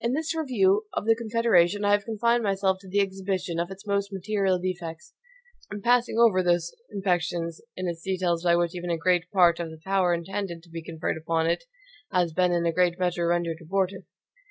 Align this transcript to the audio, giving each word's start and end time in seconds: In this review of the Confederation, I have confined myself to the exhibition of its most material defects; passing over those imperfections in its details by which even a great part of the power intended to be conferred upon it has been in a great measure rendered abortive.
In 0.00 0.14
this 0.14 0.34
review 0.34 0.86
of 0.94 1.04
the 1.04 1.14
Confederation, 1.14 1.84
I 1.84 1.90
have 1.90 2.06
confined 2.06 2.42
myself 2.42 2.78
to 2.80 2.88
the 2.88 3.00
exhibition 3.02 3.58
of 3.60 3.70
its 3.70 3.86
most 3.86 4.10
material 4.10 4.58
defects; 4.58 5.12
passing 5.84 6.16
over 6.18 6.42
those 6.42 6.74
imperfections 6.90 7.60
in 7.76 7.86
its 7.86 8.00
details 8.00 8.44
by 8.44 8.56
which 8.56 8.74
even 8.74 8.88
a 8.88 8.96
great 8.96 9.30
part 9.30 9.60
of 9.60 9.68
the 9.70 9.82
power 9.84 10.14
intended 10.14 10.62
to 10.62 10.70
be 10.70 10.82
conferred 10.82 11.18
upon 11.18 11.48
it 11.50 11.64
has 12.10 12.32
been 12.32 12.50
in 12.52 12.64
a 12.64 12.72
great 12.72 12.98
measure 12.98 13.26
rendered 13.28 13.58
abortive. 13.60 14.04